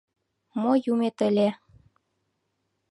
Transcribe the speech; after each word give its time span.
Мо 0.61 0.71
юмет 0.91 1.17
ыле. 1.27 1.49